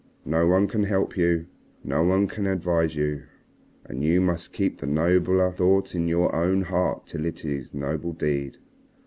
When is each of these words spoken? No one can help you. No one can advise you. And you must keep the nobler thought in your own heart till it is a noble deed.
No 0.25 0.47
one 0.47 0.67
can 0.67 0.85
help 0.85 1.15
you. 1.15 1.45
No 1.83 2.01
one 2.03 2.27
can 2.27 2.47
advise 2.47 2.95
you. 2.95 3.21
And 3.85 4.01
you 4.03 4.19
must 4.19 4.51
keep 4.51 4.79
the 4.79 4.87
nobler 4.87 5.51
thought 5.51 5.93
in 5.93 6.07
your 6.07 6.35
own 6.35 6.63
heart 6.63 7.05
till 7.05 7.23
it 7.23 7.45
is 7.45 7.71
a 7.71 7.77
noble 7.77 8.13
deed. 8.13 8.57